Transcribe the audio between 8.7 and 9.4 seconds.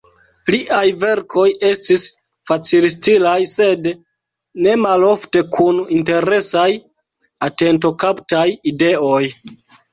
ideoj.